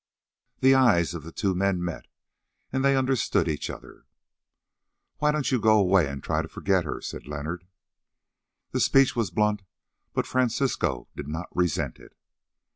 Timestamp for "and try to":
6.07-6.47